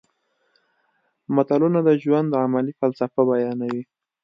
[1.35, 3.83] متلونه د ژوند عملي فلسفه بیانوي